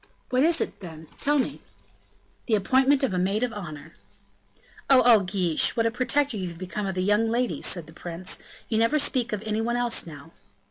"What 0.31 0.41
is 0.41 0.59
it, 0.59 0.79
then? 0.79 1.05
Tell 1.19 1.37
me." 1.37 1.61
"The 2.47 2.55
appointment 2.55 3.03
of 3.03 3.13
a 3.13 3.19
maid 3.19 3.43
of 3.43 3.53
honor." 3.53 3.93
"Oh! 4.89 5.03
oh! 5.05 5.19
Guiche, 5.19 5.77
what 5.77 5.85
a 5.85 5.91
protector 5.91 6.37
you 6.37 6.47
have 6.47 6.57
become 6.57 6.87
of 6.87 6.97
young 6.97 7.29
ladies," 7.29 7.67
said 7.67 7.85
the 7.85 7.93
prince, 7.93 8.39
"you 8.67 8.79
never 8.79 8.97
speak 8.97 9.31
of 9.31 9.43
any 9.43 9.61
one 9.61 9.77
else 9.77 10.07
now." 10.07 10.31